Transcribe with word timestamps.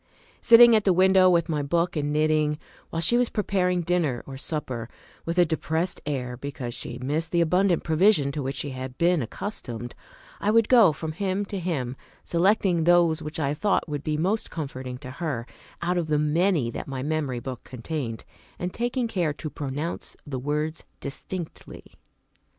Sitting 0.41 0.75
at 0.75 0.83
the 0.83 0.93
window 0.93 1.29
with 1.29 1.47
my 1.47 1.61
book 1.61 1.95
and 1.95 2.09
my 2.09 2.13
knitting, 2.13 2.57
while 2.89 3.03
she 3.03 3.19
was 3.19 3.29
preparing 3.29 3.81
dinner 3.81 4.23
or 4.25 4.35
supper 4.35 4.89
with 5.27 5.37
a 5.37 5.45
depressed 5.45 6.01
air 6.07 6.35
because 6.35 6.73
she 6.73 6.97
missed 6.97 7.29
the 7.31 7.39
abundant 7.39 7.83
provision 7.83 8.31
to 8.31 8.41
which 8.41 8.55
she 8.55 8.71
held 8.71 8.97
been 8.97 9.21
accustomed, 9.21 9.93
I 10.39 10.49
would 10.49 10.67
go 10.69 10.91
from 10.91 11.11
hymn 11.11 11.45
to 11.45 11.59
hymn, 11.59 11.95
selecting 12.23 12.85
those 12.85 13.21
which 13.21 13.39
I 13.39 13.53
thought 13.53 13.87
would 13.87 14.03
be 14.03 14.17
most 14.17 14.49
comforting 14.49 14.97
to 14.97 15.11
her, 15.11 15.45
out 15.83 15.99
of 15.99 16.07
the 16.07 16.17
many 16.17 16.71
that 16.71 16.87
my 16.87 17.03
memory 17.03 17.39
book 17.39 17.63
contained, 17.63 18.25
and 18.57 18.73
taking 18.73 19.07
care 19.07 19.33
to 19.33 19.51
pronounce 19.51 20.17
the 20.25 20.39
words 20.39 20.83
distinctly. 20.99 21.83